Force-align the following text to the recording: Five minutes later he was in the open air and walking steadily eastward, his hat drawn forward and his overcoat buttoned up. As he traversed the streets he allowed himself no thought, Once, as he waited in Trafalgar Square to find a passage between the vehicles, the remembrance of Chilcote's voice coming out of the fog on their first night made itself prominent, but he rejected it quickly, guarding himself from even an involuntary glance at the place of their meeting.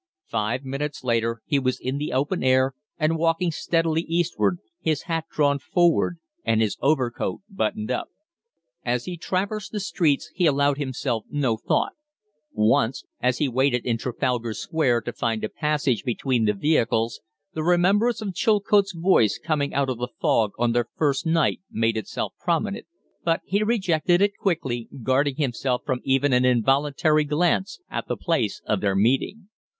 Five 0.25 0.65
minutes 0.65 1.03
later 1.03 1.43
he 1.45 1.59
was 1.59 1.79
in 1.79 1.99
the 1.99 2.11
open 2.11 2.43
air 2.43 2.73
and 2.97 3.19
walking 3.19 3.51
steadily 3.51 4.01
eastward, 4.01 4.57
his 4.79 5.03
hat 5.03 5.25
drawn 5.29 5.59
forward 5.59 6.17
and 6.43 6.59
his 6.59 6.75
overcoat 6.81 7.41
buttoned 7.47 7.91
up. 7.91 8.07
As 8.83 9.05
he 9.05 9.15
traversed 9.15 9.71
the 9.71 9.79
streets 9.79 10.31
he 10.33 10.47
allowed 10.47 10.79
himself 10.79 11.25
no 11.29 11.55
thought, 11.55 11.93
Once, 12.51 13.03
as 13.21 13.37
he 13.37 13.47
waited 13.47 13.85
in 13.85 13.99
Trafalgar 13.99 14.55
Square 14.55 15.01
to 15.01 15.13
find 15.13 15.43
a 15.43 15.49
passage 15.49 16.03
between 16.03 16.45
the 16.45 16.53
vehicles, 16.53 17.21
the 17.53 17.61
remembrance 17.61 18.23
of 18.23 18.33
Chilcote's 18.33 18.93
voice 18.93 19.37
coming 19.37 19.71
out 19.71 19.87
of 19.91 19.99
the 19.99 20.09
fog 20.19 20.53
on 20.57 20.71
their 20.71 20.89
first 20.97 21.27
night 21.27 21.61
made 21.69 21.95
itself 21.95 22.33
prominent, 22.39 22.87
but 23.23 23.41
he 23.45 23.61
rejected 23.61 24.19
it 24.19 24.35
quickly, 24.35 24.89
guarding 25.03 25.35
himself 25.35 25.83
from 25.85 25.99
even 26.03 26.33
an 26.33 26.43
involuntary 26.43 27.23
glance 27.23 27.79
at 27.87 28.07
the 28.07 28.17
place 28.17 28.63
of 28.65 28.81
their 28.81 28.95
meeting. 28.95 29.47